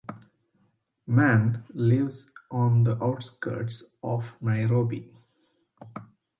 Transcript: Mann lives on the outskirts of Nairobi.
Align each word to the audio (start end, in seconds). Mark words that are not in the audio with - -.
Mann 1.05 1.63
lives 1.75 2.31
on 2.49 2.81
the 2.81 2.95
outskirts 3.03 3.83
of 4.01 4.33
Nairobi. 4.41 5.13